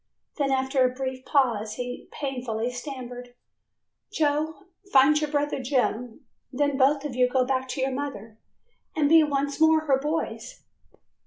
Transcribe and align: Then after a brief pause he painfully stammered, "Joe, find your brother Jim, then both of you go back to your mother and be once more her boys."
Then 0.37 0.49
after 0.49 0.83
a 0.83 0.89
brief 0.89 1.25
pause 1.25 1.75
he 1.75 2.07
painfully 2.11 2.71
stammered, 2.71 3.35
"Joe, 4.11 4.63
find 4.91 5.21
your 5.21 5.29
brother 5.29 5.61
Jim, 5.61 6.21
then 6.51 6.75
both 6.75 7.05
of 7.05 7.15
you 7.15 7.29
go 7.29 7.45
back 7.45 7.67
to 7.67 7.81
your 7.81 7.91
mother 7.91 8.39
and 8.95 9.07
be 9.07 9.21
once 9.21 9.61
more 9.61 9.81
her 9.81 9.99
boys." 9.99 10.63